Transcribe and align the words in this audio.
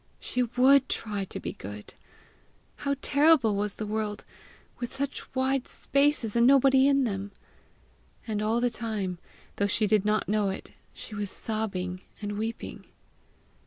She 0.19 0.41
would 0.41 0.89
try 0.89 1.25
to 1.25 1.39
be 1.39 1.53
good! 1.53 1.93
How 2.77 2.95
terrible 3.03 3.55
was 3.55 3.75
the 3.75 3.85
world, 3.85 4.25
with 4.79 4.91
such 4.91 5.35
wide 5.35 5.67
spaces 5.67 6.35
and 6.35 6.47
nobody 6.47 6.87
in 6.87 7.03
them! 7.03 7.29
And 8.25 8.41
all 8.41 8.59
the 8.59 8.71
time, 8.71 9.19
though 9.57 9.67
she 9.67 9.85
did 9.85 10.03
not 10.03 10.27
know 10.27 10.49
it, 10.49 10.71
she 10.91 11.13
was 11.13 11.29
sobbing 11.29 12.01
and 12.19 12.31
weeping. 12.39 12.87